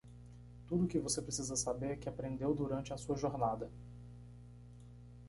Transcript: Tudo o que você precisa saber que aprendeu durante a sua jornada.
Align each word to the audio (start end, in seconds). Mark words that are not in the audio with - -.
Tudo 0.67 0.85
o 0.85 0.87
que 0.87 0.97
você 0.97 1.21
precisa 1.21 1.55
saber 1.55 1.99
que 1.99 2.09
aprendeu 2.09 2.55
durante 2.55 2.91
a 2.91 2.97
sua 2.97 3.15
jornada. 3.15 3.69